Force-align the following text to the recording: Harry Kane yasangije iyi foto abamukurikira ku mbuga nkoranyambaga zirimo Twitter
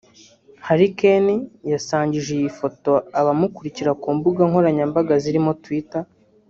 Harry 0.65 0.89
Kane 0.97 1.33
yasangije 1.71 2.31
iyi 2.39 2.49
foto 2.59 2.91
abamukurikira 3.19 3.91
ku 4.01 4.07
mbuga 4.17 4.41
nkoranyambaga 4.49 5.13
zirimo 5.23 5.51
Twitter 5.65 6.03